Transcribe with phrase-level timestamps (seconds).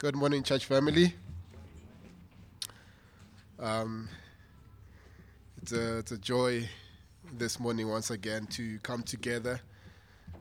[0.00, 1.12] Good morning, church family.
[3.58, 4.08] Um,
[5.60, 6.66] it's, a, it's a joy
[7.36, 9.60] this morning once again to come together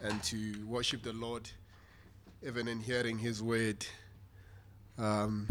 [0.01, 1.49] and to worship the Lord,
[2.41, 3.85] even in hearing His word.
[4.97, 5.45] Um,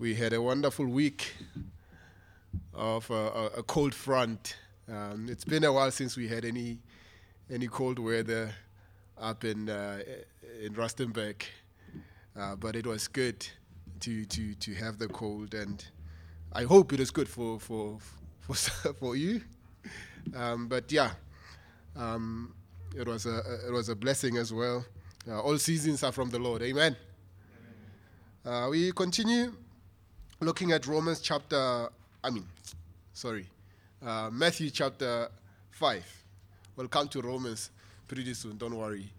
[0.00, 1.32] we had a wonderful week
[2.74, 4.56] of a, a cold front.
[4.92, 6.78] Um, it's been a while since we had any
[7.48, 8.52] any cold weather
[9.16, 10.02] up in uh,
[10.62, 11.42] in Rustenburg,
[12.36, 13.46] uh, but it was good
[14.00, 15.84] to to to have the cold, and
[16.52, 17.98] I hope it is good for for
[18.40, 18.54] for
[19.00, 19.42] for you.
[20.34, 21.12] Um, but yeah,
[21.96, 22.54] um,
[22.96, 24.84] it was a it was a blessing as well.
[25.28, 26.62] Uh, all seasons are from the Lord.
[26.62, 26.96] Amen.
[28.44, 29.52] Uh, we continue
[30.40, 31.88] looking at Romans chapter.
[32.22, 32.46] I mean,
[33.12, 33.48] sorry,
[34.04, 35.28] uh, Matthew chapter
[35.70, 36.04] five.
[36.76, 37.70] We'll come to Romans
[38.06, 38.58] pretty soon.
[38.58, 39.10] Don't worry.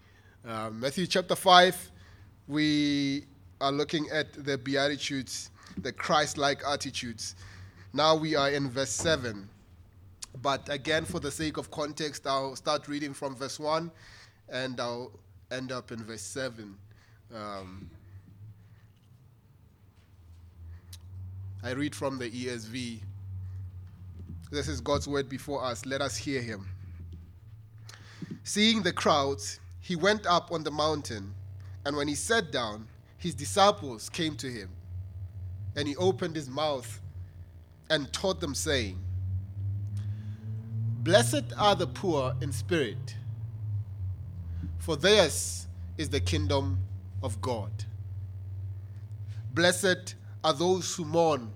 [0.47, 1.91] Uh, Matthew chapter 5,
[2.47, 3.25] we
[3.59, 7.35] are looking at the Beatitudes, the Christ like attitudes.
[7.91, 9.49] Now we are in verse 7.
[10.41, 13.91] But again, for the sake of context, I'll start reading from verse 1
[14.47, 15.11] and I'll
[15.51, 16.77] end up in verse 7.
[17.35, 17.89] Um,
[21.61, 22.99] I read from the ESV.
[24.49, 25.85] This is God's word before us.
[25.85, 26.65] Let us hear him.
[28.45, 31.33] Seeing the crowds, he went up on the mountain,
[31.85, 34.69] and when he sat down, his disciples came to him.
[35.77, 36.99] And he opened his mouth
[37.89, 38.99] and taught them, saying,
[41.03, 43.15] Blessed are the poor in spirit,
[44.77, 46.79] for theirs is the kingdom
[47.23, 47.71] of God.
[49.53, 51.53] Blessed are those who mourn,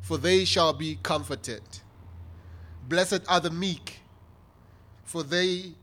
[0.00, 1.60] for they shall be comforted.
[2.88, 4.00] Blessed are the meek,
[5.04, 5.74] for they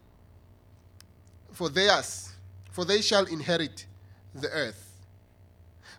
[1.56, 2.34] for theirs,
[2.72, 3.86] for they shall inherit
[4.34, 4.92] the earth.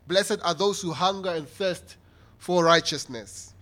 [0.07, 1.97] Blessed are those who hunger and thirst
[2.39, 3.55] for righteousness,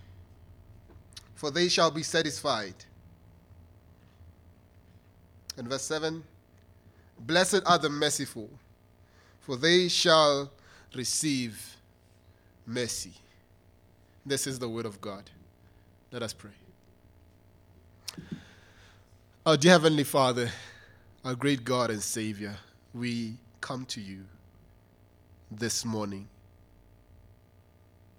[1.36, 2.74] for they shall be satisfied.
[5.57, 6.23] And verse 7
[7.20, 8.51] Blessed are the merciful,
[9.40, 10.51] for they shall
[10.96, 11.77] receive
[12.67, 13.14] mercy.
[14.27, 15.30] This is the word of God.
[16.11, 16.51] Let us pray.
[19.46, 20.51] Our dear Heavenly Father,
[21.24, 22.55] our great God and Savior,
[22.92, 24.24] we come to you
[25.51, 26.29] this morning.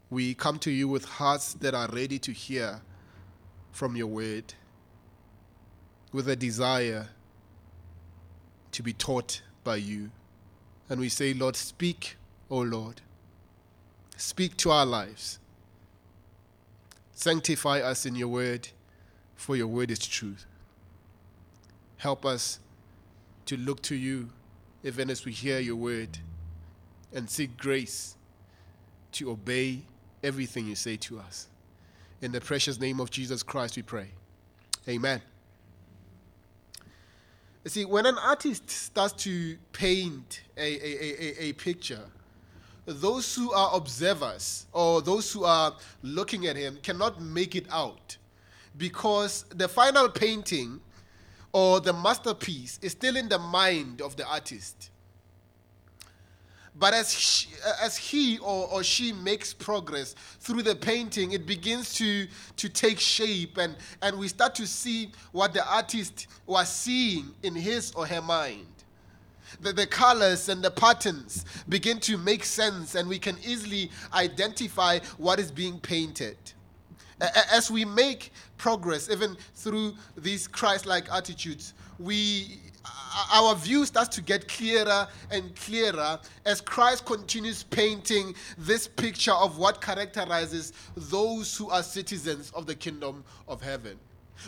[0.09, 2.81] We come to you with hearts that are ready to hear
[3.71, 4.55] from your word,
[6.11, 7.09] with a desire
[8.71, 10.09] to be taught by you.
[10.89, 12.17] And we say, Lord, speak,
[12.49, 13.01] O Lord.
[14.17, 15.37] Speak to our lives.
[17.11, 18.69] Sanctify us in your word,
[19.35, 20.45] for your word is truth.
[21.97, 22.59] Help us
[23.45, 24.29] to look to you
[24.83, 26.19] even as we hear your word
[27.13, 28.15] and seek grace
[29.11, 29.81] to obey
[30.23, 31.47] everything you say to us.
[32.21, 34.09] In the precious name of Jesus Christ, we pray.
[34.87, 35.21] Amen.
[37.67, 42.03] See, when an artist starts to paint a, a, a, a, picture,
[42.85, 48.17] those who are observers or those who are looking at him cannot make it out
[48.77, 50.79] because the final painting
[51.55, 54.89] or the masterpiece is still in the mind of the artist.
[56.77, 57.47] But as, she,
[57.81, 62.27] as he or, or she makes progress through the painting, it begins to,
[62.57, 67.55] to take shape, and, and we start to see what the artist was seeing in
[67.55, 68.67] his or her mind.
[69.61, 74.99] The, the colors and the patterns begin to make sense, and we can easily identify
[75.17, 76.35] what is being painted.
[77.21, 82.59] As we make progress, even through these Christ like attitudes, we
[83.33, 89.57] our view starts to get clearer and clearer as Christ continues painting this picture of
[89.57, 93.97] what characterizes those who are citizens of the kingdom of heaven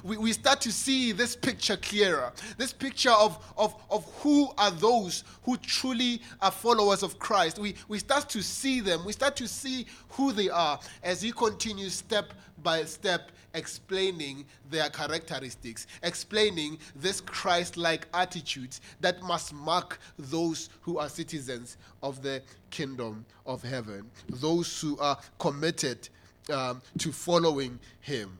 [0.04, 2.32] we, we start to see this picture clearer.
[2.58, 7.60] This picture of, of, of who are those who truly are followers of Christ.
[7.60, 9.06] We, we start to see them.
[9.06, 12.34] We start to see who they are as he continues step
[12.64, 21.00] by step explaining their characteristics, explaining this Christ like attitudes that must mark those who
[21.00, 26.10] are citizens of the kingdom of heaven, those who are committed
[26.52, 28.38] um, to following him.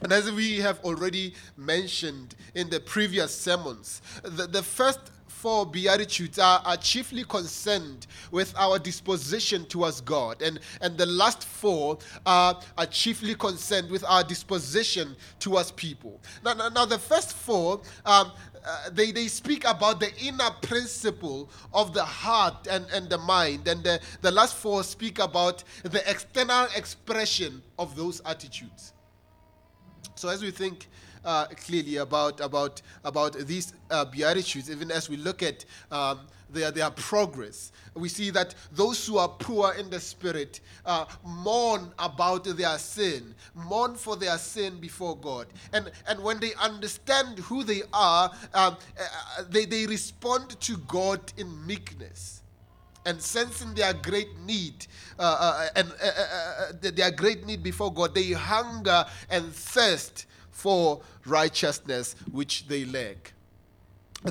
[0.00, 5.10] And as we have already mentioned in the previous sermons, the, the first
[5.44, 10.40] four Beatitudes are, are, chiefly concerned with our disposition towards God.
[10.40, 16.18] And, and the last four are, are chiefly concerned with our disposition towards people.
[16.42, 18.32] Now, now, now the first four, um,
[18.66, 23.68] uh, they, they speak about the inner principle of the heart and, and the mind.
[23.68, 28.94] And the, the last four speak about the external expression of those attitudes.
[30.14, 30.88] So as we think
[31.24, 36.20] uh, clearly about, about, about these uh, beatitudes, even as we look at um,
[36.50, 37.72] their, their progress.
[37.94, 43.34] We see that those who are poor in the spirit uh, mourn about their sin,
[43.54, 45.46] mourn for their sin before God.
[45.72, 51.20] And, and when they understand who they are, um, uh, they, they respond to God
[51.36, 52.43] in meekness
[53.06, 54.86] and sensing their great need
[55.18, 60.26] uh, uh, and uh, uh, uh their great need before God, they hunger and thirst
[60.50, 63.34] for righteousness which they lack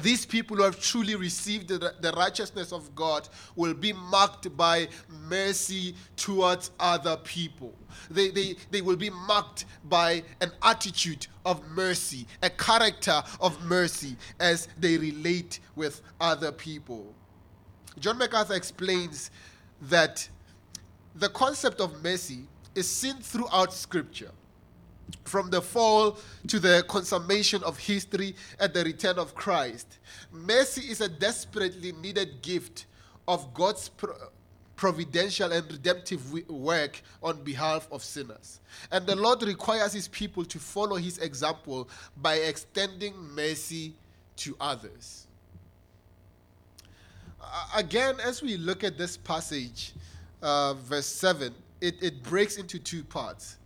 [0.01, 4.87] these people who have truly received the, the, righteousness of God will be marked by
[5.07, 7.73] mercy towards other people.
[8.09, 14.15] They, they, they will be marked by an attitude of mercy, a character of mercy
[14.39, 17.13] as they relate with other people.
[17.99, 19.31] John MacArthur explains
[19.81, 20.27] that
[21.15, 24.31] the concept of mercy is seen throughout Scripture
[25.25, 26.17] from the fall
[26.47, 29.99] to the consummation of history at the return of Christ.
[30.31, 32.85] Mercy is a desperately needed gift
[33.27, 33.91] of God's
[34.75, 38.59] providential and redemptive work on behalf of sinners.
[38.91, 43.93] And the Lord requires his people to follow his example by extending mercy
[44.37, 45.27] to others.
[47.75, 49.93] Again, as we look at this passage,
[50.41, 53.57] uh, verse 7, it, it breaks into two parts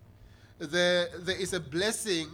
[0.59, 2.27] there, there is a blessing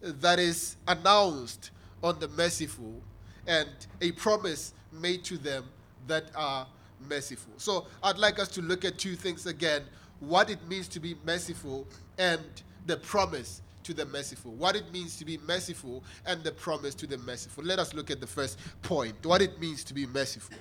[0.00, 1.70] that is announced
[2.02, 3.00] on the merciful
[3.46, 3.68] and
[4.00, 5.64] a promise made to them
[6.06, 6.66] that are
[7.08, 7.52] merciful.
[7.56, 9.82] So I'd like us to look at two things again
[10.20, 11.86] what it means to be merciful
[12.18, 12.40] and
[12.86, 14.52] the promise to the merciful.
[14.52, 17.64] What it means to be merciful and the promise to the merciful.
[17.64, 20.56] Let us look at the first point what it means to be merciful.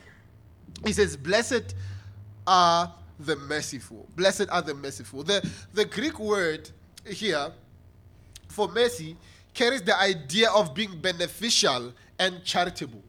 [0.86, 1.76] He says, Blessed
[2.46, 4.08] are the merciful.
[4.16, 5.24] Blessed are the merciful.
[5.24, 6.70] The, the Greek word
[7.06, 7.52] here
[8.50, 9.18] for mercy
[9.54, 13.04] carries the idea of being beneficial and charitable.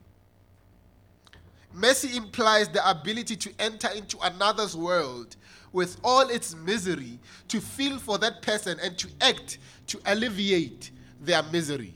[1.73, 5.37] Mercy implies the ability to enter into another's world
[5.73, 7.19] with all its misery,
[7.49, 9.59] to feel for that person and to act
[9.89, 11.95] to alleviate their misery.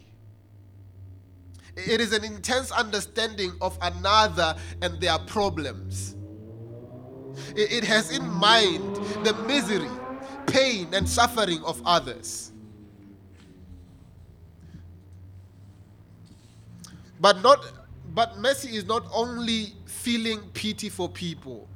[1.87, 6.17] It is an intense understanding of another and their problems.
[7.55, 9.89] It has in mind the misery
[10.47, 12.53] pain and suffering of others.
[17.21, 17.65] But not
[18.15, 21.69] but mercy is not only feeling pity for people,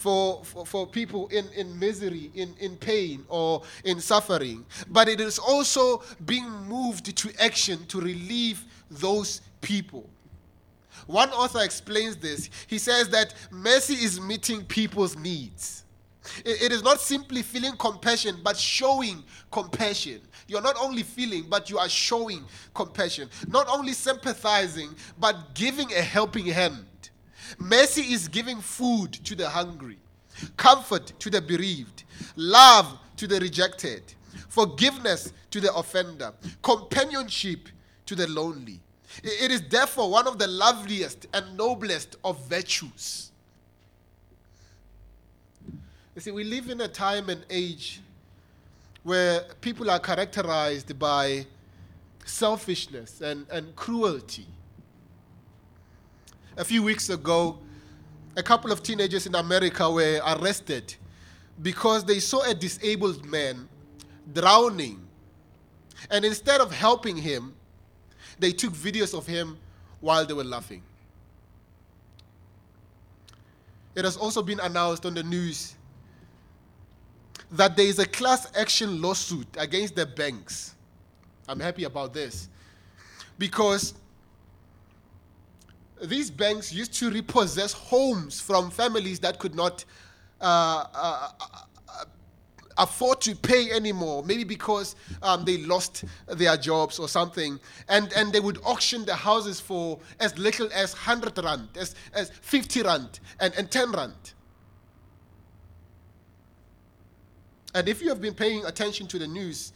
[0.00, 5.20] for, for, for, people in, in misery, in, in pain, or in suffering, but it
[5.20, 10.08] is also being moved to action to relieve those people.
[11.06, 12.48] One author explains this.
[12.66, 15.84] He says that mercy is meeting people's needs.
[16.46, 20.20] It is not simply feeling compassion, but showing compassion.
[20.48, 23.28] You're not only feeling, but you are showing compassion.
[23.48, 26.86] Not only sympathizing, but giving a helping hand.
[27.58, 29.98] Mercy is giving food to the hungry,
[30.56, 32.04] comfort to the bereaved,
[32.36, 34.02] love to the rejected,
[34.48, 36.32] forgiveness to the offender,
[36.62, 37.68] companionship
[38.06, 38.80] to the lonely.
[39.22, 43.32] It is therefore one of the loveliest and noblest of virtues.
[46.14, 48.00] You see, we live in a time and age
[49.02, 51.46] where people are characterized by
[52.24, 54.46] selfishness and, and cruelty.
[56.56, 57.58] A few weeks ago,
[58.36, 60.94] a couple of teenagers in America were arrested
[61.62, 63.68] because they saw a disabled man
[64.32, 65.00] drowning.
[66.10, 67.54] And instead of helping him,
[68.38, 69.58] they took videos of him
[70.00, 70.82] while they were laughing.
[73.94, 75.74] It has also been announced on the news
[77.52, 80.74] that there is a class action lawsuit against the banks.
[81.48, 82.48] I'm happy about this
[83.38, 83.94] because
[86.02, 89.84] these banks used to repossess homes from families that could not
[90.40, 92.04] uh, uh, uh,
[92.78, 97.60] afford to pay anymore, maybe because um, they lost their jobs or something.
[97.88, 102.30] And, and they would auction the houses for as little as 100 rand, as, as
[102.30, 104.32] 50 rand, and, and 10 rand.
[107.74, 109.72] And if you have been paying attention to the news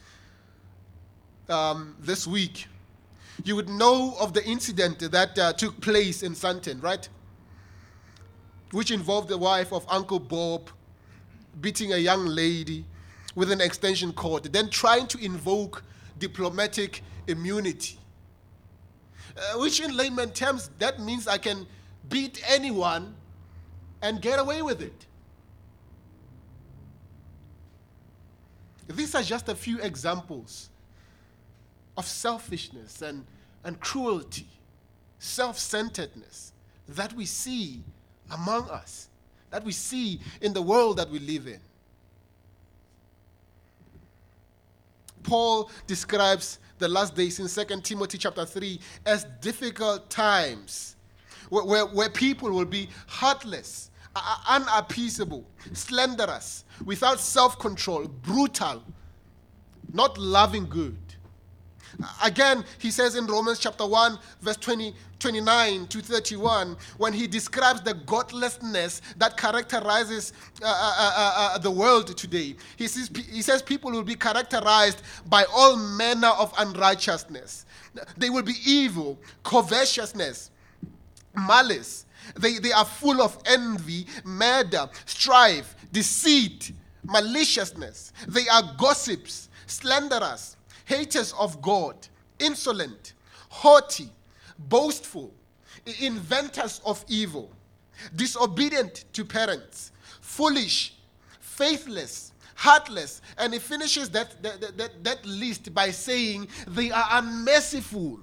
[1.47, 2.67] um, this week,
[3.43, 7.07] you would know of the incident that uh, took place in Sandton, right?
[8.71, 10.69] Which involved the wife of Uncle Bob
[11.61, 12.85] beating a young lady
[13.35, 15.83] with an extension cord, then trying to invoke
[16.17, 17.99] diplomatic immunity.
[19.35, 21.67] uh, which in layman terms, that means I can
[22.09, 23.15] beat anyone
[24.01, 25.05] and get away with it.
[28.87, 30.69] These are just a few examples
[31.97, 33.25] of selfishness and,
[33.63, 34.47] and cruelty,
[35.19, 36.53] self centeredness
[36.89, 37.81] that we see
[38.31, 39.09] among us,
[39.51, 41.59] that we see in the world that we live in.
[45.23, 50.95] Paul describes the last days in 2 Timothy chapter 3 as difficult times
[51.49, 53.89] where, where, where people will be heartless,
[54.47, 58.83] unappeasable, slanderous, without self control, brutal,
[59.93, 60.97] not loving good.
[62.23, 67.81] Again, he says in Romans chapter 1, verse 20, 29 to 31, when he describes
[67.81, 73.61] the godlessness that characterizes uh, uh, uh, uh, the world today, he says, he says
[73.61, 77.65] people will be characterized by all manner of unrighteousness.
[78.17, 80.51] They will be evil, covetousness,
[81.35, 82.05] malice.
[82.39, 86.71] They, they are full of envy, murder, strife, deceit,
[87.03, 88.11] maliciousness.
[88.27, 91.95] They are gossips, slanderers, haters of God,
[92.39, 93.13] insolent,
[93.49, 94.09] haughty,
[94.57, 95.33] boastful,
[95.99, 97.51] inventors of evil,
[98.15, 100.95] disobedient to parents, foolish,
[101.39, 103.21] faithless, heartless.
[103.37, 108.19] And he finishes that, that, that, that list by saying they are unmerciful.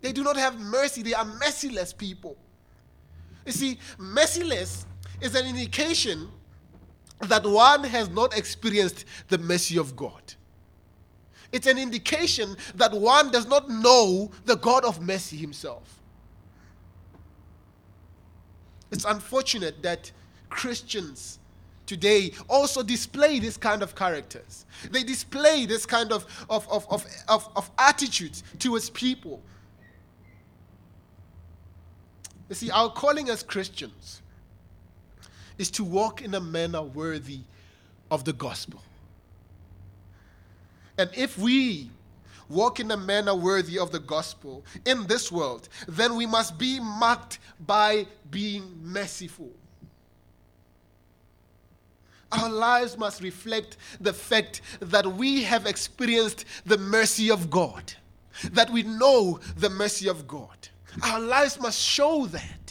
[0.00, 2.36] They do not have mercy, they are merciless people.
[3.44, 4.86] You see, merciless
[5.20, 6.28] is an indication
[7.20, 10.34] that one has not experienced the mercy of God.
[11.52, 16.00] It's an indication that one does not know the God of mercy himself.
[18.90, 20.10] It's unfortunate that
[20.48, 21.38] Christians
[21.86, 24.66] today also display this kind of characters.
[24.90, 29.42] They display this kind of, of, of, of, of, of attitudes towards people.
[32.48, 34.22] You see, our calling as Christians
[35.58, 37.40] is to walk in a manner worthy
[38.10, 38.82] of the gospel.
[40.98, 41.90] And if we
[42.48, 46.80] walk in a manner worthy of the gospel in this world, then we must be
[46.80, 49.50] marked by being merciful.
[52.32, 57.92] Our lives must reflect the fact that we have experienced the mercy of God,
[58.50, 60.68] that we know the mercy of God.
[61.02, 62.65] Our lives must show that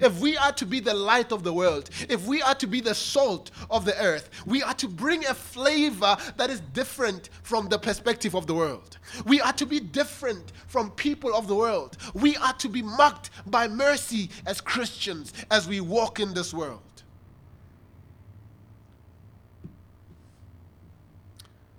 [0.00, 2.80] if we are to be the light of the world, if we are to be
[2.80, 7.68] the salt of the earth, we are to bring a flavor that is different from
[7.68, 8.98] the perspective of the world.
[9.26, 11.96] We are to be different from people of the world.
[12.14, 16.82] We are to be marked by mercy as Christians as we walk in this world.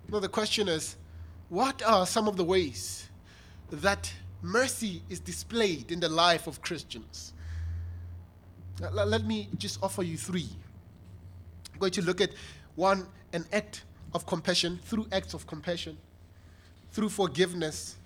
[0.10, 0.98] Now, the question is
[1.48, 3.10] what are some of the ways
[3.72, 4.12] that
[4.42, 7.34] mercy is displayed in the life of Christians?
[8.90, 10.50] Let me just offer you three.
[11.74, 12.32] I'm going to look at
[12.76, 13.84] one, an act
[14.14, 15.98] of compassion, through acts of compassion,
[16.92, 17.98] through forgiveness,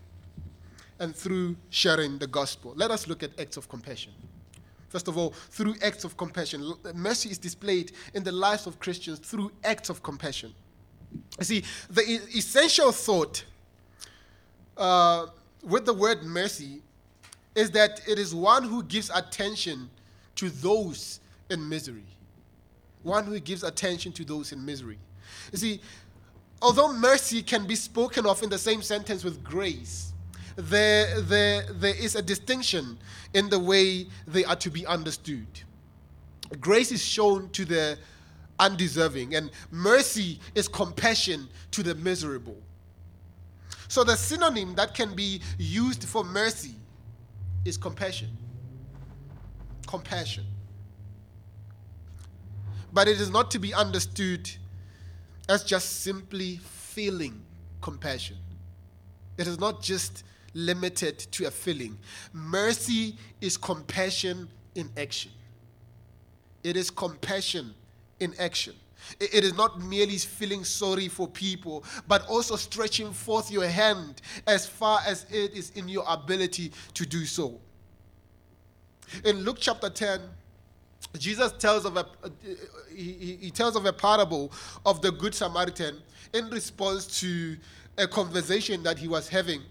[1.00, 2.74] and through sharing the gospel.
[2.75, 4.12] Let us look at acts of compassion.
[4.89, 6.74] First of all, through acts of compassion.
[6.94, 10.53] Mercy is displayed in the lives of Christians through acts of compassion.
[11.39, 12.01] You see, the
[12.36, 13.44] essential thought
[14.77, 15.27] uh,
[15.63, 16.82] with the word mercy
[17.55, 19.89] is that it is one who gives attention
[20.36, 22.06] to those in misery.
[23.04, 24.98] One who gives attention to those in misery.
[25.51, 25.82] You see,
[26.62, 30.13] although mercy can be spoken of in the same sentence with grace,
[30.56, 32.98] there, there, there is a distinction
[33.34, 35.48] in the way they are to be understood.
[36.60, 37.98] Grace is shown to the
[38.60, 42.58] undeserving, and mercy is compassion to the miserable.
[43.88, 46.75] So, the synonym that can be used for mercy
[47.65, 48.30] is compassion
[49.96, 50.46] compassion.
[52.92, 54.50] But it is not to be understood
[55.48, 57.42] as just simply feeling
[57.82, 58.38] compassion.
[59.38, 60.24] It is not just
[60.54, 61.98] limited to a feeling.
[62.34, 65.32] Mercy is compassion in action.
[66.64, 67.74] It is compassion
[68.20, 68.74] in action.
[69.20, 74.66] It is not merely feeling sorry for people, but also stretching forth your hand as
[74.68, 77.60] far as it is in your ability to do so.
[79.24, 80.21] In Luke chapter 10,
[81.17, 82.05] Jesus tells of a
[82.93, 84.51] he, he tells of a parable
[84.85, 86.01] of the good Samaritan
[86.33, 87.57] in response to
[87.97, 89.62] a conversation that he was having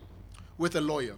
[0.59, 1.15] with a lawyer.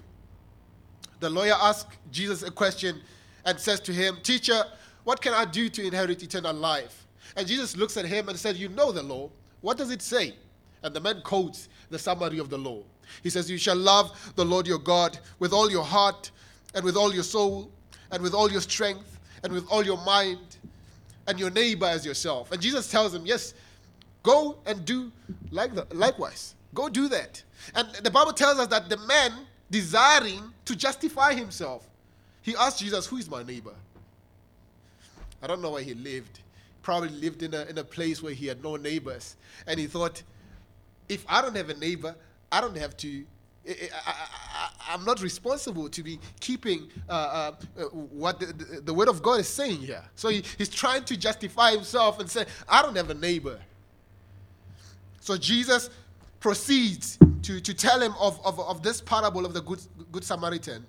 [1.21, 3.01] The lawyer asks Jesus a question
[3.45, 4.65] and says to him, Teacher,
[5.05, 7.07] what can I do to inherit eternal life?
[7.37, 9.31] And Jesus looks at him and said, You know the law.
[9.61, 10.35] What does it say?
[10.83, 12.83] And the man quotes the summary of the law.
[13.23, 16.31] He says, You shall love the Lord your God with all your heart,
[16.75, 17.71] and with all your soul,
[18.11, 20.57] and with all your strength, and with all your mind,
[21.27, 22.53] and your neighbor as yourself.
[22.53, 23.55] And Jesus tells him, Yes,
[24.23, 25.11] go and do
[25.51, 26.55] like the, likewise.
[26.75, 27.43] Go do that.
[27.75, 29.33] And the Bible tells us that the man
[29.71, 31.89] desiring to justify himself,
[32.43, 33.75] he asked Jesus, Who is my neighbor?
[35.43, 36.41] I don't know where he lived.
[36.83, 39.37] Probably lived in a, in a place where he had no neighbors.
[39.67, 40.23] And he thought,
[41.09, 42.15] if I don't have a neighbor,
[42.51, 43.25] I don't have to.
[44.95, 49.23] Am not responsible to be keeping uh, uh, uh, what the, the, the, word of
[49.23, 50.03] God is saying here.
[50.15, 53.59] So he, he's trying to justify himself and say, I don't have a neighbor.
[55.21, 55.91] So Jesus
[56.41, 59.81] proceeds to, to tell him of, of, of this parable of the good,
[60.13, 60.87] good Samaritan,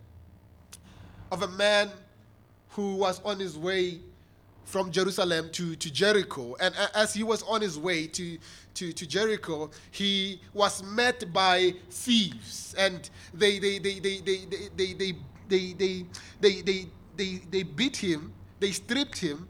[1.32, 1.90] of a man
[2.70, 4.00] who was on his way
[4.68, 6.56] from Jerusalem to, to Jericho.
[6.60, 8.38] And as he was on his way to,
[8.76, 12.76] to, to Jericho, he was met by thieves.
[12.78, 14.94] And they, they, they, they, they, they, they,
[15.48, 16.06] they,
[16.42, 19.48] they, they, they, they, beat him, they stripped him,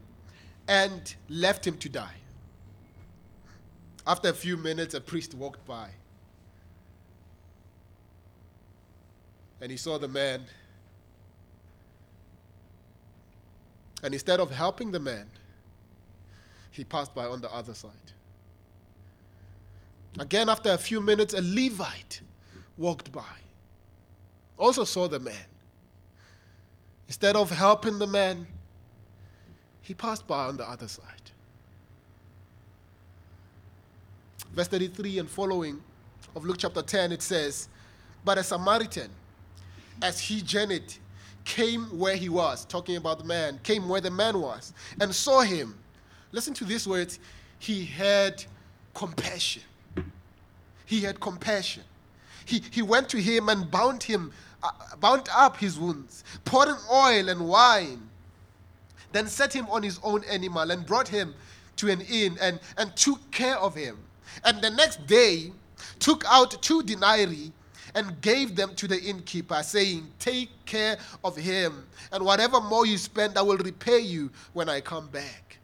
[0.67, 2.15] and left him to die.
[4.05, 5.89] After a few minutes, a priest walked by.
[9.61, 10.45] And he saw the man
[14.03, 15.27] And instead of helping the man,
[16.71, 17.91] he passed by on the other side.
[20.19, 22.21] Again, after a few minutes, a Levite
[22.77, 23.21] walked by,
[24.57, 25.35] also saw the man.
[27.07, 28.45] Instead of helping the man,
[29.81, 31.03] he passed by on the other side.
[34.53, 35.81] Verse 33 and following
[36.35, 37.69] of Luke chapter 10, it says,
[38.25, 39.09] But a Samaritan,
[40.01, 40.93] as he journeyed,
[41.47, 45.39] came where he was, talking about the man, came where the man was, and saw
[45.39, 45.75] him.
[46.33, 47.19] Listen to these words.
[47.57, 48.43] He had
[48.93, 49.63] compassion.
[50.85, 51.83] He had compassion.
[52.43, 57.29] He, he went to him and bound him, uh, bound up his wounds, poured oil
[57.29, 58.09] and wine,
[59.13, 61.33] then set him on his own animal and brought him
[61.77, 63.97] to an inn and, and took care of him.
[64.43, 65.53] And the next day
[65.99, 67.53] took out two denarii
[67.97, 72.95] and gave them to the innkeeper, saying, Take care of him, and whatever more you
[72.95, 75.57] spend, I will repay you when I come back.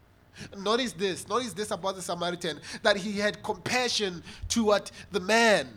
[0.57, 5.69] Notice this, notice this about the Samaritan that he had compassion toward the man.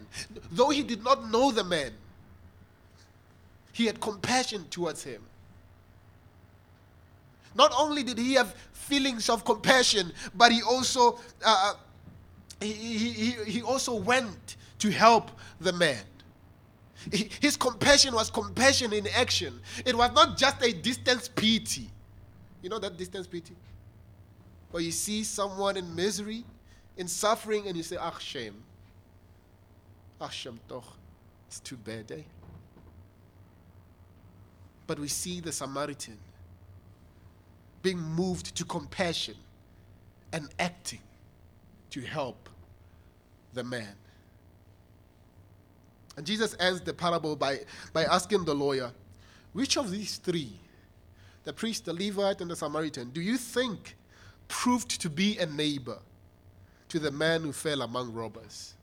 [0.51, 1.92] Though he did not know the man,
[3.75, 5.23] he had compassion towards him.
[7.55, 11.75] Not only did he have feelings of compassion, but he also uh, uh
[12.64, 16.03] he, he, he also went to help the man.
[17.12, 19.61] His compassion was compassion in action.
[19.85, 21.90] It was not just a distance pity.
[22.62, 23.55] You know that distance pity?
[24.71, 26.45] Where you see someone in misery,
[26.97, 28.62] in suffering, and you say, Ah, shame.
[30.21, 30.97] Ah, shame, toch.
[31.49, 32.23] It's too bad, eh?
[34.87, 36.19] But we see the Samaritan
[37.83, 39.37] being moved to compassion
[40.33, 41.01] and acting
[41.90, 42.49] to help
[43.53, 43.95] the man.
[46.16, 47.61] And Jesus ends the parable by,
[47.92, 48.90] by asking the lawyer,
[49.52, 50.52] which of these three,
[51.44, 53.96] the priest, the Levite, and the Samaritan, do you think
[54.48, 55.98] proved to be a neighbor
[56.88, 58.74] to the man who fell among robbers?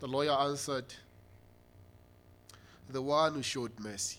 [0.00, 0.86] The lawyer answered,
[2.90, 4.18] The one who showed mercy.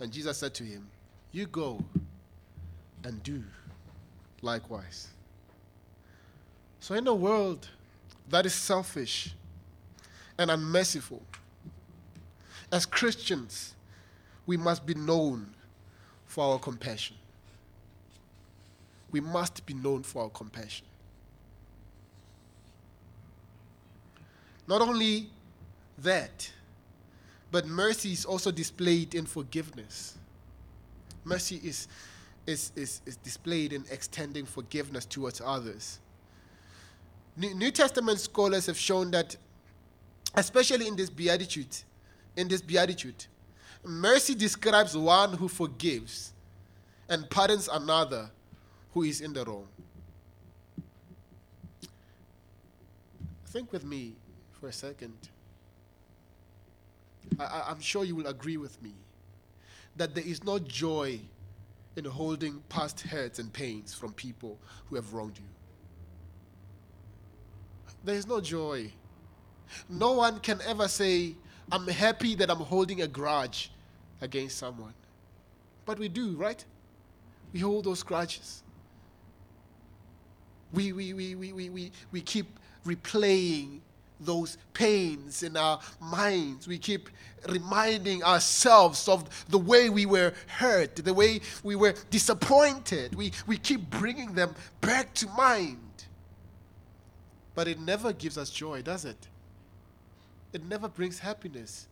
[0.00, 0.86] And Jesus said to him,
[1.32, 1.82] You go
[3.04, 3.42] and do
[4.42, 5.08] likewise.
[6.80, 7.68] So, in a world
[8.28, 9.34] that is selfish
[10.38, 11.22] and unmerciful.
[12.72, 13.74] As Christians,
[14.46, 15.54] we must be known
[16.26, 17.16] for our compassion.
[19.10, 20.86] We must be known for our compassion.
[24.66, 25.30] Not only
[25.98, 26.50] that,
[27.52, 30.18] but mercy is also displayed in forgiveness.
[31.24, 31.86] Mercy is,
[32.46, 36.00] is, is, is displayed in extending forgiveness towards others.
[37.36, 39.36] New Testament scholars have shown that,
[40.34, 41.76] especially in this beatitude,
[42.34, 43.26] in this beatitude,
[43.84, 46.32] mercy describes one who forgives
[47.08, 48.30] and pardons another
[48.92, 49.68] who is in the wrong.
[53.46, 54.14] Think with me
[54.52, 55.16] for a second.
[57.38, 58.94] I, am sure you will agree with me
[59.96, 61.20] that there is no joy
[61.96, 65.55] in holding past hurts and pains from people who have wronged you
[68.06, 68.90] there is no joy.
[69.88, 71.34] No one can ever say,
[71.70, 73.70] I'm happy that I'm holding a grudge
[74.20, 74.94] against someone.
[75.84, 76.64] But we do, right?
[77.52, 78.62] We hold those grudges.
[80.72, 82.46] We, we, we, we, we, we, we keep
[82.86, 83.80] replaying
[84.20, 86.66] those pains in our minds.
[86.66, 87.10] We keep
[87.48, 93.14] reminding ourselves of the way we were hurt, the way we were disappointed.
[93.14, 95.85] We, we keep bringing them back to mind.
[97.56, 99.16] But it never gives us joy, does it?
[100.52, 101.88] It never brings happiness.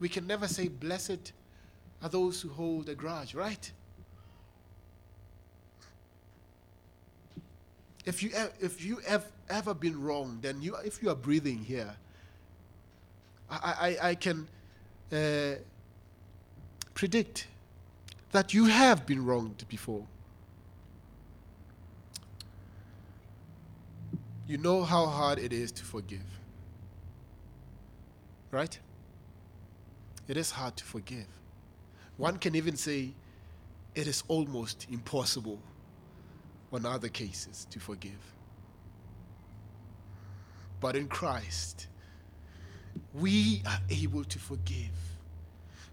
[0.00, 1.32] We can never say, Blessed
[2.02, 3.70] are those who hold a grudge, right?
[8.04, 11.94] If you, if you have ever been wrong, then you, if you are breathing here,
[13.48, 14.48] I, I, I can
[15.12, 15.54] uh,
[16.94, 17.46] predict
[18.32, 20.04] that you have been wronged before.
[24.46, 26.40] You know how hard it is to forgive.
[28.50, 28.78] Right?
[30.28, 31.26] It is hard to forgive.
[32.16, 33.12] One can even say
[33.94, 35.58] it is almost impossible
[36.72, 38.12] on other cases to forgive.
[40.80, 41.86] But in Christ,
[43.14, 44.90] we are able to forgive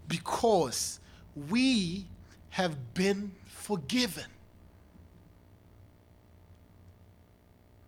[0.08, 1.00] because
[1.48, 2.06] we
[2.50, 4.24] have been forgiven.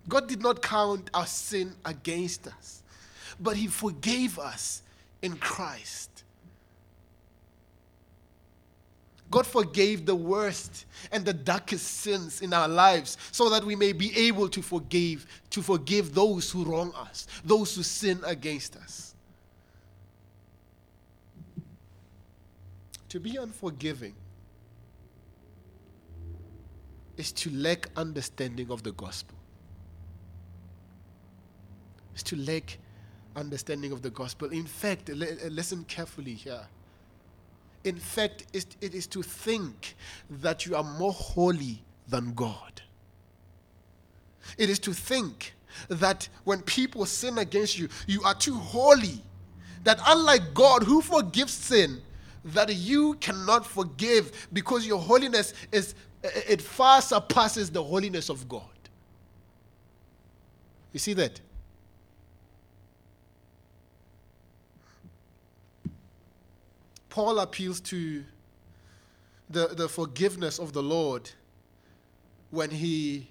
[0.08, 2.82] God did not count our sin against us,
[3.38, 4.82] but He forgave us
[5.22, 6.24] in Christ.
[9.32, 13.92] God forgave the worst and the darkest sins in our lives so that we may
[13.92, 19.14] be able to forgive to forgive those who wrong us, those who sin against us.
[23.08, 24.14] To be unforgiving
[27.16, 29.36] is to lack understanding of the gospel.
[32.14, 32.79] Is to lack
[33.35, 34.51] understanding of the gospel.
[34.51, 35.14] In fact, uh,
[35.48, 36.66] listen carefully here
[37.85, 39.96] in fact, it is to think
[40.31, 42.83] that you are more holy than God.
[44.57, 45.55] It is to think
[45.88, 49.22] that when people sin against you, you are too holy.
[49.85, 52.01] That unlike God, who forgives sin,
[52.44, 55.94] that you cannot forgive because your holiness is
[56.25, 58.62] uh, it far surpasses the holiness of God.
[60.92, 61.40] You see that?
[67.12, 68.25] Paul appeals to
[69.51, 71.31] the, the forgiveness of the Lord
[72.51, 73.29] when he,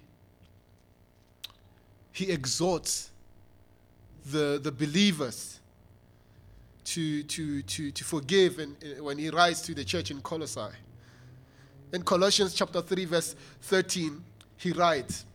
[2.12, 3.10] he exhorts
[4.28, 5.60] the, the believers
[6.84, 10.78] to, to, to, to forgive and, when he writes to the church in Colossae.
[11.92, 14.24] In Colossians chapter 3, verse 13,
[14.58, 15.26] he writes,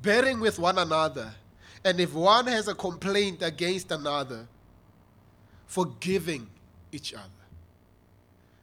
[0.00, 1.34] Bearing with one another,
[1.84, 4.48] and if one has a complaint against another,
[5.66, 6.48] forgiving
[6.92, 7.41] each other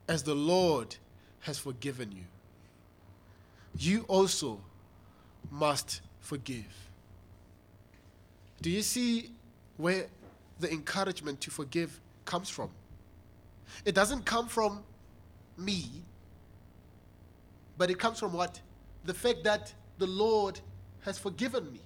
[0.10, 0.96] as the Lord
[1.42, 2.24] has forgiven you,
[3.78, 4.60] you also
[5.52, 6.66] must forgive.
[8.60, 9.30] Do you see
[9.78, 10.08] where
[10.60, 12.72] the encouragement to forgive comes from?
[13.86, 14.84] It doesn't come from
[15.56, 15.86] me,
[17.78, 18.60] but it comes from what?
[19.06, 20.60] The fact that the Lord
[21.02, 21.82] has forgiven me.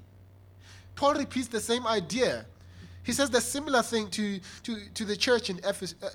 [0.95, 2.45] Paul repeats the same idea
[3.03, 6.07] he says the similar thing to, to, to the church in uh, uh,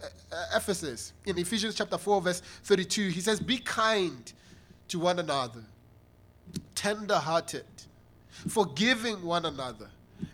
[0.56, 3.08] Ephesus, in Ephesians chapter 4, verse 32.
[3.08, 4.32] He says, Be kind
[4.88, 5.64] to one another,
[6.74, 7.66] tender hearted,
[8.48, 9.90] forgiving one another,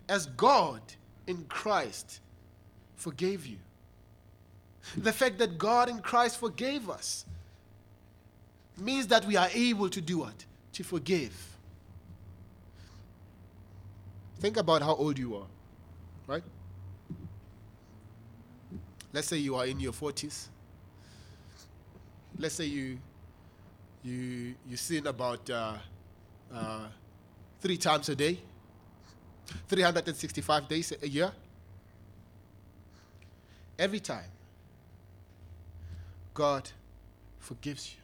[0.09, 0.81] as God
[1.27, 2.21] in Christ
[2.95, 3.59] forgave you.
[4.97, 7.27] The fact that God in Christ forgave us
[8.79, 10.45] means that we are able to do what?
[10.75, 11.33] To forgive.
[14.39, 15.47] Think about how old you are
[16.27, 16.43] right?
[19.13, 20.49] Let's say you are in your 40s.
[22.39, 22.99] Let's say you
[24.03, 25.75] you you sin about uh,
[26.53, 26.87] uh,
[27.61, 28.39] three times a day,
[29.69, 31.33] 365 days a year.
[33.79, 34.31] Every time,
[36.35, 36.71] God
[37.39, 38.04] forgives you.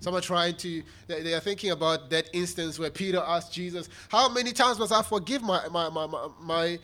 [0.00, 4.28] Some are trying to, they are thinking about that instance where Peter asked Jesus, How
[4.28, 6.06] many times must I forgive my, my, my,
[6.40, 6.78] my,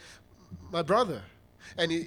[0.73, 1.23] my brother?
[1.79, 2.07] And he,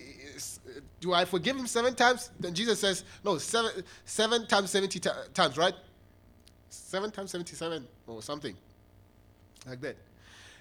[1.00, 2.32] do I forgive him seven times?
[2.40, 3.72] Then Jesus says, No, seven,
[4.04, 5.74] seven times 70 t- times, right?
[6.70, 8.56] Seven times 77 or something
[9.66, 9.96] like that.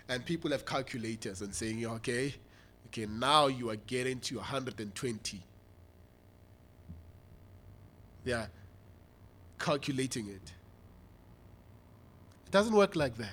[0.08, 2.34] And people have calculators and saying, Okay,
[2.86, 5.42] okay, now you are getting to 120.
[8.24, 8.46] Yeah
[9.58, 10.52] calculating it.
[12.46, 13.28] It doesn't work like that.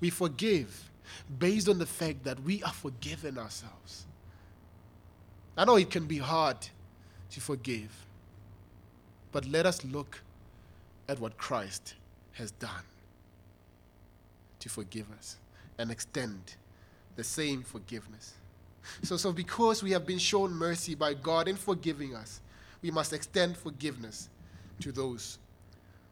[0.00, 0.90] We forgive
[1.38, 4.06] based on the fact that we are forgiven ourselves.
[5.56, 6.56] I know it can be hard
[7.30, 7.90] to forgive,
[9.32, 10.20] but let us look
[11.08, 11.94] at what Christ
[12.32, 12.70] has done
[14.60, 15.36] to forgive us
[15.78, 16.56] and extend
[17.16, 18.34] the same forgiveness.
[19.02, 22.40] So, so because we have been shown mercy by God in forgiving us,
[22.82, 24.28] we must extend forgiveness
[24.80, 25.38] to those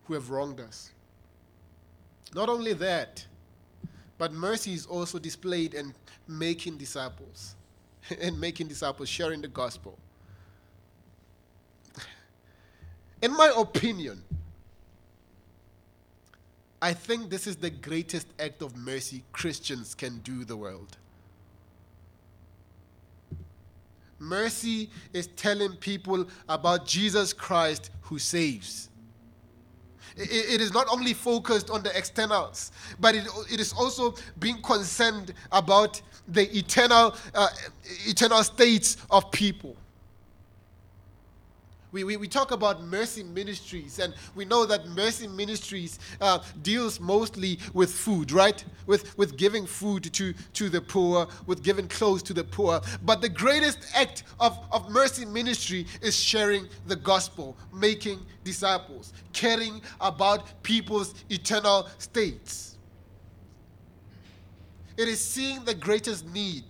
[0.05, 0.90] who have wronged us.
[2.35, 3.24] Not only that,
[4.18, 5.94] but mercy is also displayed in
[6.27, 7.55] making disciples,
[8.20, 9.98] in making disciples, sharing the gospel.
[13.22, 14.22] In my opinion,
[16.83, 20.98] I think this is the greatest act of mercy Christians can do the world.
[24.25, 28.89] Mercy is telling people about Jesus Christ who saves.
[30.17, 35.35] It is not only focused on the externals, but it, it is also being concerned
[35.51, 37.49] about the eternal, uh,
[38.07, 39.77] eternal states of people.
[41.94, 46.98] We, we, we talk about mercy ministries, and we know that mercy ministries uh, deals
[46.98, 48.64] mostly with food, right?
[48.87, 52.80] With, with giving food to, to the poor, with giving clothes to the poor.
[53.04, 59.80] But the greatest act of, of mercy ministry is sharing the gospel, making disciples, caring
[60.00, 62.76] about people's eternal states.
[64.96, 66.64] It is seeing the greatest need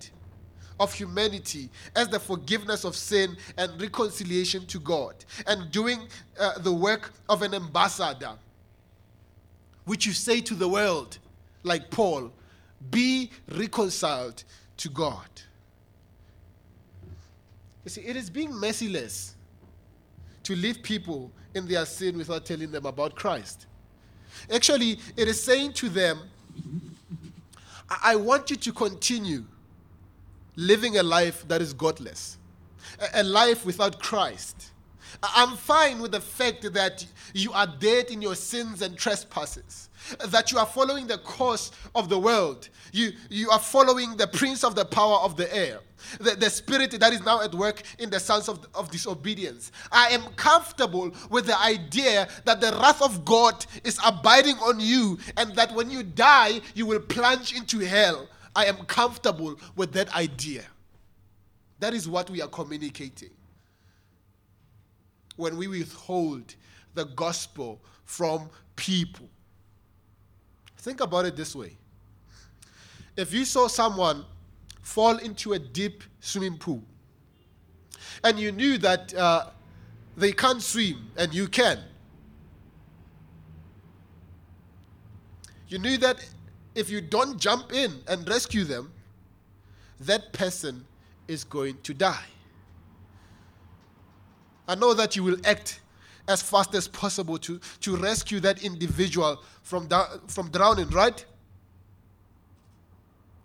[0.80, 5.14] of humanity as the forgiveness of sin and reconciliation to God,
[5.46, 6.08] and doing
[6.38, 8.32] uh, the work of an ambassador,
[9.84, 11.18] which you say to the world,
[11.62, 12.32] like Paul,
[12.90, 14.44] be reconciled
[14.78, 15.28] to God.
[17.84, 19.34] You see, it is being merciless
[20.42, 23.66] to leave people in their sin without telling them about Christ.
[24.52, 26.18] Actually, it is saying to them,
[28.02, 29.44] I want you to continue
[30.56, 32.38] living a life that is godless,
[33.14, 34.70] a, life without Christ.
[35.22, 39.88] I'm fine with the fact that you are dead in your sins and trespasses,
[40.28, 44.64] that you are following the course of the world, you, you are following the prince
[44.64, 45.80] of the power of the air,
[46.20, 49.72] the, the spirit that is now at work in the sons of, of disobedience.
[49.90, 55.18] I am comfortable with the idea that the wrath of God is abiding on you
[55.36, 58.28] and that when you die, you will plunge into hell.
[58.56, 60.64] I am comfortable with that idea.
[61.80, 63.30] That is what we are communicating.
[65.36, 66.54] When we withhold
[66.94, 69.28] the gospel from people.
[70.78, 71.76] Think about it this way.
[73.16, 74.24] If you saw someone
[74.82, 76.82] fall into a deep swimming pool
[78.22, 79.46] and you knew that uh,
[80.16, 81.78] they can't swim and you can,
[85.68, 86.24] you knew that
[86.74, 88.92] if you don't jump in and rescue them,
[90.00, 90.84] that person
[91.28, 92.24] is going to die.
[94.66, 95.80] I know that you will act
[96.26, 99.88] as fast as possible to, to rescue that individual from,
[100.26, 101.24] from drowning, right?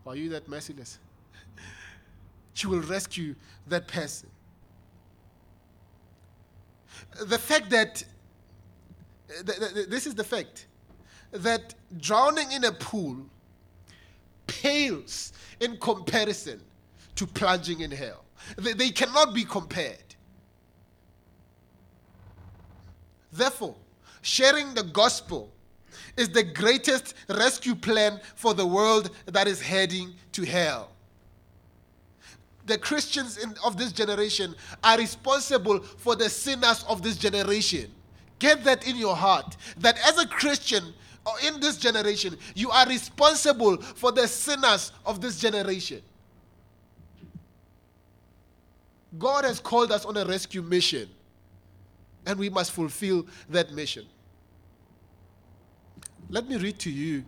[0.05, 0.97] Are you that merciless?
[2.55, 3.35] you will rescue
[3.67, 4.29] that person.
[7.21, 8.03] The fact that,
[9.45, 10.65] this is the fact
[11.31, 13.17] that drowning in a pool
[14.47, 16.61] pales in comparison
[17.15, 18.25] to plunging in hell.
[18.57, 19.97] They, they cannot be compared.
[23.31, 23.75] Therefore,
[24.21, 25.51] sharing the gospel
[26.17, 30.91] is the greatest rescue plan for the world that is heading to hell.
[32.65, 37.91] The Christians in, of this generation are responsible for the sinners of this generation.
[38.37, 39.57] Get that in your heart.
[39.77, 40.93] That as a Christian,
[41.45, 46.01] in this generation, you are responsible for the sinners of this generation.
[49.17, 51.09] God has called us on a rescue mission,
[52.25, 54.05] and we must fulfill that mission.
[56.29, 57.23] Let me read to you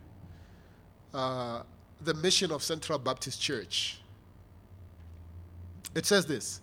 [1.13, 1.63] uh,
[2.01, 3.99] the mission of Central Baptist Church.
[5.95, 6.61] It says this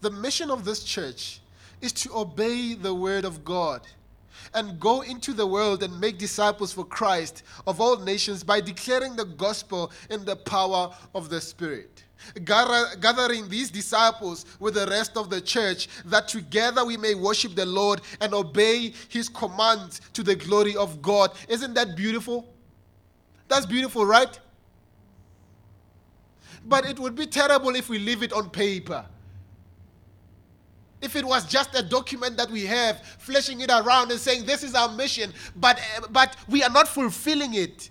[0.00, 1.40] The mission of this church
[1.80, 3.82] is to obey the word of God
[4.54, 9.16] and go into the world and make disciples for Christ of all nations by declaring
[9.16, 12.04] the gospel in the power of the Spirit.
[12.44, 17.54] Gather, gathering these disciples with the rest of the church, that together we may worship
[17.54, 21.32] the Lord and obey his commands to the glory of God.
[21.48, 22.52] Isn't that beautiful?
[23.48, 24.38] That's beautiful, right?
[26.64, 29.06] But it would be terrible if we leave it on paper.
[31.02, 34.62] If it was just a document that we have, fleshing it around and saying, This
[34.62, 37.90] is our mission, but, eh, but we are not fulfilling it.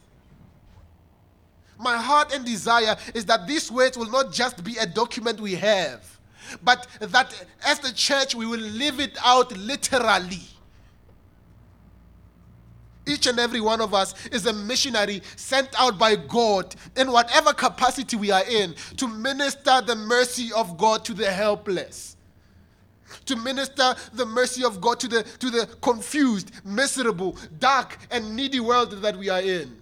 [1.78, 5.54] My heart and desire is that these words will not just be a document we
[5.56, 6.20] have,
[6.64, 7.34] but that
[7.66, 10.42] as the church we will live it out literally.
[13.08, 17.54] Each and every one of us is a missionary sent out by God in whatever
[17.54, 22.15] capacity we are in to minister the mercy of God to the helpless.
[23.26, 28.60] To minister the mercy of God to the, to the confused, miserable, dark, and needy
[28.60, 29.82] world that we are in.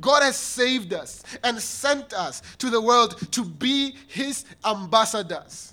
[0.00, 5.72] God has saved us and sent us to the world to be His ambassadors.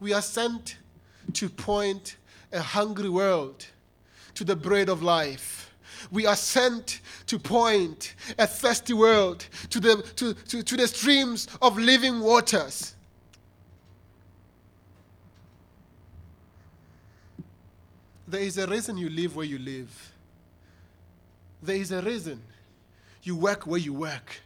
[0.00, 0.76] We are sent
[1.34, 2.16] to point
[2.52, 3.66] a hungry world
[4.34, 5.73] to the bread of life.
[6.10, 11.48] We are sent to point a thirsty world to the, to, to, to the streams
[11.60, 12.94] of living waters.
[18.26, 20.12] There is a reason you live where you live.
[21.62, 22.42] There is a reason
[23.22, 24.40] you work where you work.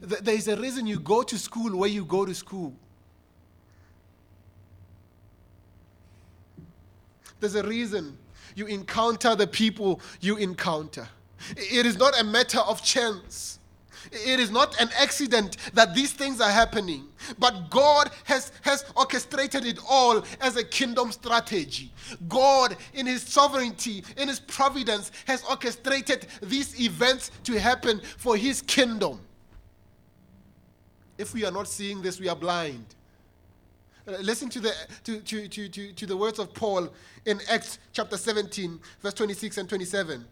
[0.00, 2.74] There is a reason you go to school where you go to school.
[7.38, 8.16] There's a reason
[8.54, 11.08] you encounter the people you encounter.
[11.56, 13.58] It is not a matter of chance.
[14.10, 17.06] It is not an accident that these things are happening,
[17.38, 21.92] but God has, has orchestrated it all as a kingdom strategy.
[22.28, 28.60] God, in His sovereignty, in His providence, has orchestrated these events to happen for His
[28.62, 29.20] kingdom.
[31.16, 32.84] If we are not seeing this, we are blind.
[34.06, 34.72] Listen to the,
[35.04, 36.88] to, to, to, to, to the words of Paul
[37.24, 40.24] in Acts chapter 17, verse 26 and 27.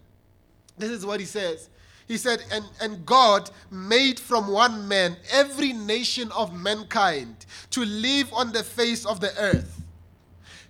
[0.77, 1.69] This is what he says.
[2.09, 8.33] He said, and, and God made from one man every nation of mankind to live
[8.33, 9.81] on the face of the earth,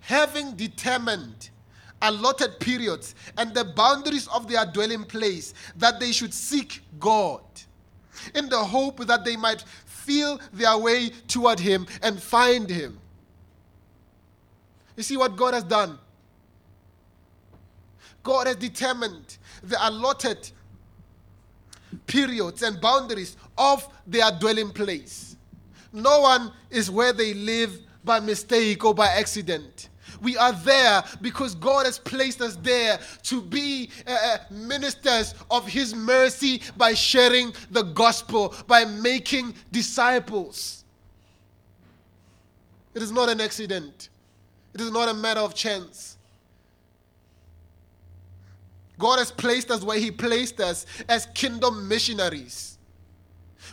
[0.01, 1.49] having determined
[2.03, 7.41] allotted periods and the boundaries of their dwelling place, that they should seek God,
[8.35, 9.63] in the hope that they might
[10.11, 12.99] feel their way toward Him and find Him.
[14.97, 15.97] You see what God has done?
[18.23, 20.51] God has determined the allotted
[22.07, 25.37] periods and boundaries of their dwelling place.
[25.93, 29.89] No one is where they live by mistake or by accident.
[30.21, 35.67] We are there because God has placed us there to be uh, uh, ministers of
[35.67, 40.85] His mercy by sharing the gospel, by making disciples.
[42.93, 44.09] It is not an accident,
[44.73, 46.17] it is not a matter of chance.
[48.99, 52.70] God has placed us where He placed us as kingdom missionaries.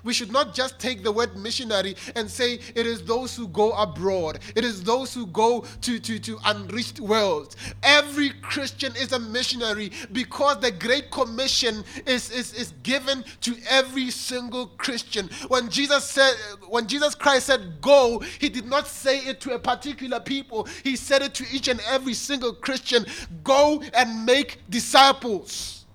[0.04, 3.72] We should not just take the word missionary and say it is those who go
[3.72, 7.56] abroad, it is those who go to, to, to unreached worlds.
[7.82, 14.10] Every Christian is a missionary because the Great Commission is, is, is given to every
[14.10, 15.28] single Christian.
[15.48, 16.34] When Jesus said,
[16.68, 20.96] when Jesus Christ said go, he did not say it to a particular people, he
[20.96, 23.04] said it to each and every single Christian
[23.42, 25.86] go and make disciples.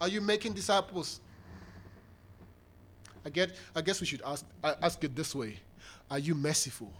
[0.00, 1.20] Are you making disciples?
[3.24, 5.56] I, get, I guess we should ask, ask it this way
[6.10, 6.92] Are you merciful?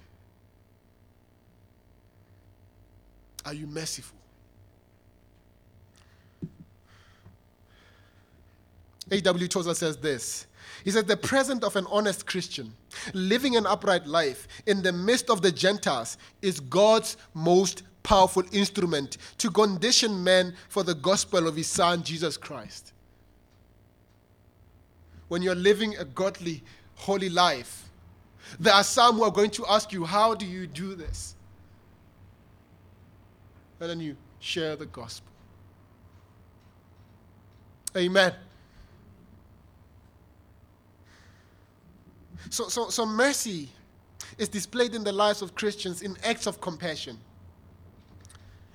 [3.45, 4.19] Are you merciful?
[9.11, 9.49] A.W.
[9.49, 10.47] Tozer says this.
[10.85, 12.75] He says, The presence of an honest Christian
[13.13, 19.17] living an upright life in the midst of the Gentiles is God's most powerful instrument
[19.39, 22.93] to condition men for the gospel of his Son, Jesus Christ
[25.31, 26.61] when you're living a godly,
[26.97, 27.89] holy life.
[28.59, 31.37] There are some who are going to ask you, How do you do this?
[33.79, 35.31] And then you share the gospel.
[37.97, 38.35] Amen.
[42.51, 43.69] So, so, so mercy
[44.37, 47.17] is displayed in the lives of Christians in acts of compassion,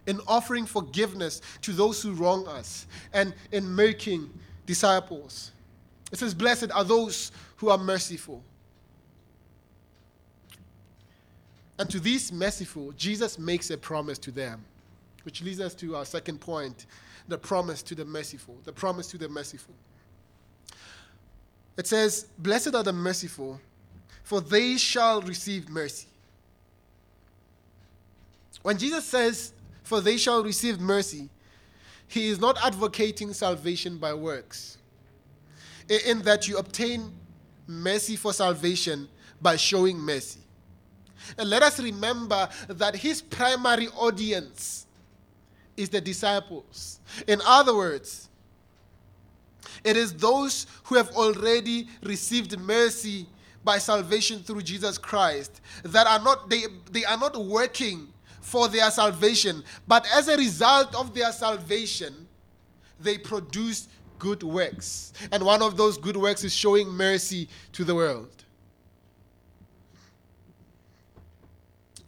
[0.08, 4.30] in offering forgiveness to those who wrong us, and in making
[4.66, 5.52] disciples.
[6.12, 8.44] It says, Blessed are those who are merciful.
[11.78, 14.64] And to these merciful, Jesus makes a promise to them,
[15.24, 16.86] which leads us to our second point
[17.28, 18.56] the promise to the merciful.
[18.64, 19.74] The promise to the merciful.
[21.78, 23.60] It says, Blessed are the merciful,
[24.24, 26.08] for they shall receive mercy.
[28.62, 29.54] When Jesus says,
[29.84, 31.30] For they shall receive mercy,
[32.08, 34.78] he is not advocating salvation by works
[35.90, 37.12] in that you obtain
[37.68, 39.08] mercy for salvation
[39.42, 40.40] by showing mercy.
[41.38, 44.86] And let us remember that his primary audience
[45.76, 47.00] is the disciples.
[47.28, 48.30] In other words,
[49.84, 53.28] it is those who have already received mercy
[53.64, 58.08] by salvation through Jesus Christ that are not they, they are not working
[58.42, 62.28] for their salvation, but as a result of their salvation,
[63.00, 63.88] they produce
[64.20, 65.14] good works.
[65.32, 68.44] And one of those good works is showing mercy to the world.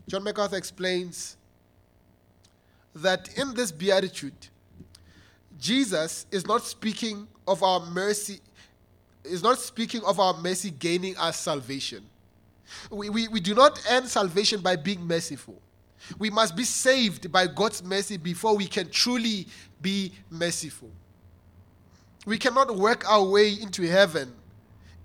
[0.08, 1.36] John MacArthur explains
[2.96, 4.48] that in this beatitude,
[5.60, 8.40] Jesus is not speaking of our mercy,
[9.24, 12.04] is not speaking of our mercy gaining us salvation.
[12.92, 15.62] We, we, we do not earn salvation by being merciful.
[16.20, 19.48] We must be saved by God's mercy before we can truly
[19.82, 20.92] be merciful.
[22.28, 24.34] We cannot work our way into heaven,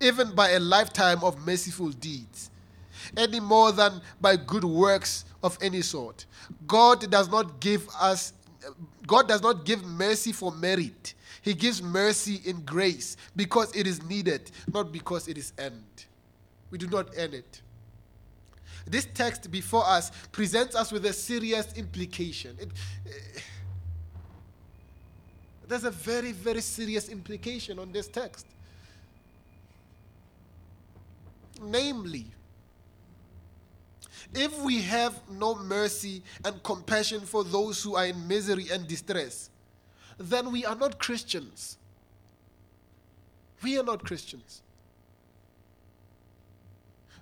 [0.01, 2.51] even by a lifetime of merciful deeds,
[3.15, 6.25] any more than by good works of any sort.
[6.67, 8.33] God does not give us
[9.07, 11.13] God does not give mercy for merit.
[11.41, 16.05] He gives mercy in grace because it is needed, not because it is earned.
[16.71, 17.61] We do not earn it.
[18.85, 22.57] This text before us presents us with a serious implication.
[22.59, 22.69] It,
[23.05, 23.39] uh,
[25.67, 28.45] there's a very, very serious implication on this text.
[31.61, 32.25] Namely,
[34.33, 39.49] if we have no mercy and compassion for those who are in misery and distress,
[40.17, 41.77] then we are not Christians.
[43.61, 44.61] We are not Christians.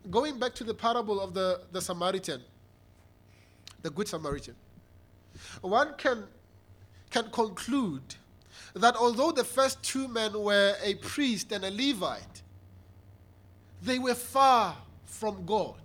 [0.09, 2.41] Going back to the parable of the, the Samaritan,
[3.83, 4.55] the Good Samaritan,
[5.61, 6.23] one can,
[7.11, 8.15] can conclude
[8.73, 12.41] that although the first two men were a priest and a Levite,
[13.81, 15.75] they were far from God.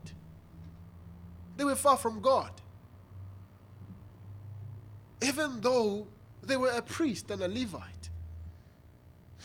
[1.56, 2.50] They were far from God.
[5.22, 6.06] Even though
[6.42, 8.10] they were a priest and a Levite,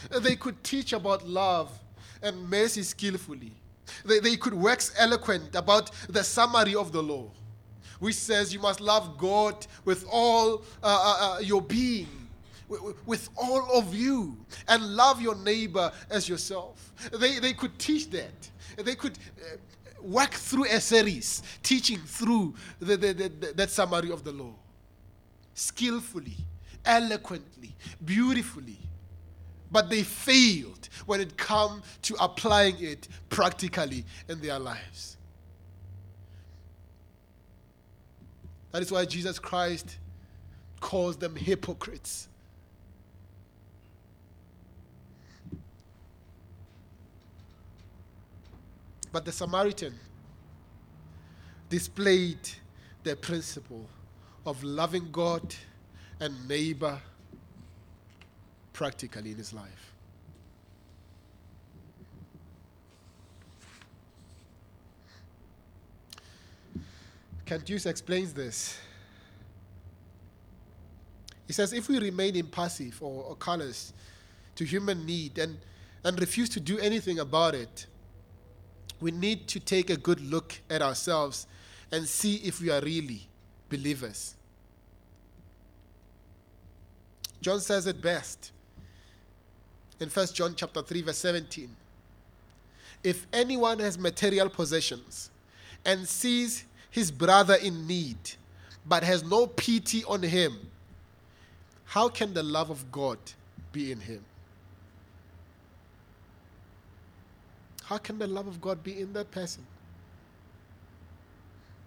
[0.09, 1.71] they could teach about love
[2.21, 3.53] and mercy skillfully.
[4.05, 7.29] They, they could wax eloquent about the summary of the law,
[7.99, 12.07] which says you must love God with all uh, uh, uh your being,
[13.05, 16.93] with, all of you, and love your neighbor as yourself.
[17.19, 18.49] They, they could teach that.
[18.77, 19.57] They could uh,
[20.01, 24.53] work through a series teaching through the, the, the, that summary of the law
[25.53, 26.37] skillfully,
[26.85, 28.77] eloquently, beautifully.
[29.71, 35.17] But they failed when it come to applying it practically in their lives.
[38.71, 39.97] That is why Jesus Christ
[40.79, 42.27] calls them hypocrites.
[49.11, 49.93] But the Samaritan
[51.69, 52.39] displayed
[53.03, 53.87] the principle
[54.45, 55.55] of loving God
[56.19, 56.99] and neighbor
[58.73, 59.91] practically in his life.
[67.65, 68.77] Hughes explains this.
[71.47, 73.91] He says, if we remain impassive or, or callous
[74.55, 75.57] to human need and,
[76.05, 77.87] and refuse to do anything about it,
[79.01, 81.47] we need to take a good look at ourselves
[81.91, 83.27] and see if we are really
[83.67, 84.35] believers.
[87.41, 88.51] John says it best
[89.99, 91.75] in 1 John chapter 3 verse 17.
[93.03, 95.31] If anyone has material possessions
[95.83, 98.17] and sees his brother in need
[98.85, 100.55] but has no pity on him,
[101.85, 103.17] how can the love of God
[103.71, 104.23] be in him?
[107.91, 109.65] How can the love of God be in that person?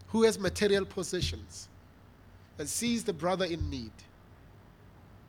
[0.08, 1.66] Who has material possessions
[2.58, 3.90] and sees the brother in need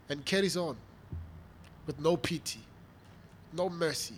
[0.10, 0.76] and carries on
[1.88, 2.60] with no pity,
[3.54, 4.18] no mercy,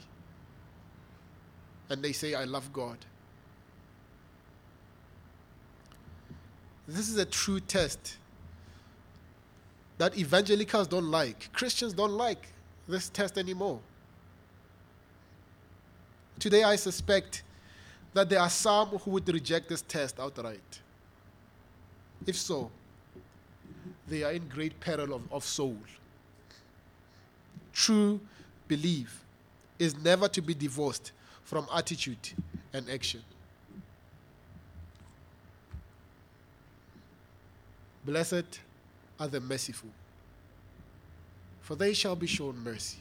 [1.91, 2.97] and they say, I love God.
[6.87, 8.17] This is a true test
[9.99, 11.53] that evangelicals don't like.
[11.53, 12.47] Christians don't like
[12.87, 13.79] this test anymore.
[16.39, 17.43] Today, I suspect
[18.13, 20.81] that there are some who would reject this test outright.
[22.25, 22.71] If so,
[24.07, 25.77] they are in great peril of, of soul.
[27.73, 28.19] True
[28.67, 29.23] belief
[29.79, 31.11] is never to be divorced
[31.43, 32.33] from attitude
[32.73, 33.21] and action.
[38.03, 38.59] Blessed
[39.19, 39.89] are the merciful,
[41.61, 42.99] for they shall be shown mercy.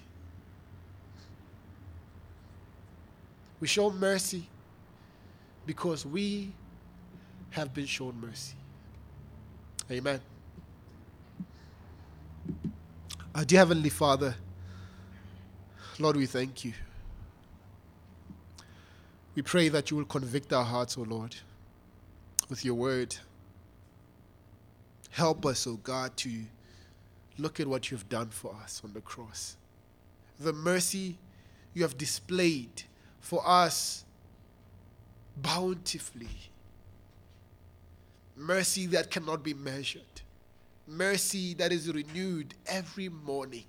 [3.58, 4.46] We show mercy
[5.64, 6.52] because we
[7.50, 8.54] have been shown mercy.
[9.90, 10.20] Amen.
[13.34, 14.34] Our dear Heavenly Father,
[15.98, 16.72] Lord, we thank you.
[19.34, 21.36] We pray that you will convict our hearts, O Lord,
[22.48, 23.16] with your word.
[25.10, 26.30] Help us, O God, to
[27.38, 29.56] look at what you've done for us on the cross.
[30.40, 31.16] The mercy
[31.74, 32.84] you have displayed
[33.26, 34.04] for us
[35.38, 36.28] bountifully.
[38.36, 40.02] Mercy that cannot be measured.
[40.86, 43.64] Mercy that is renewed every morning.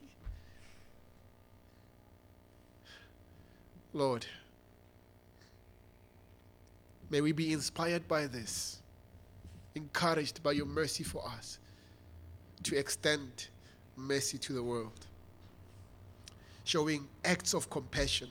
[3.93, 4.27] Lord,
[7.09, 8.79] may we be inspired by this,
[9.73, 11.57] encouraged by your mercy for us
[12.61, 13.47] to extend
[13.95, 15.07] mercy to the world,
[16.63, 18.29] showing acts of compassion,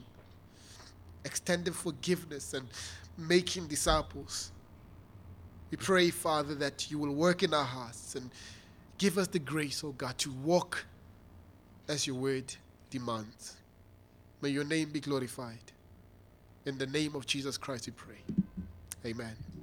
[1.27, 2.67] extending forgiveness, and
[3.17, 4.51] making disciples.
[5.69, 8.31] We pray, Father, that you will work in our hearts and
[8.97, 10.85] give us the grace, oh God, to walk
[11.87, 12.55] as your word
[12.89, 13.57] demands.
[14.41, 15.71] May your name be glorified.
[16.65, 18.21] In the name of Jesus Christ, we pray.
[19.05, 19.56] Amen.